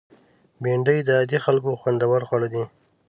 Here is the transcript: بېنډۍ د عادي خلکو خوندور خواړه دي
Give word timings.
بېنډۍ 0.63 0.99
د 1.03 1.09
عادي 1.17 1.37
خلکو 1.45 1.79
خوندور 1.81 2.21
خواړه 2.27 2.47
دي 2.53 2.63